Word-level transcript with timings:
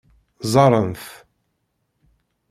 Ẓẓaren-t. 0.45 1.03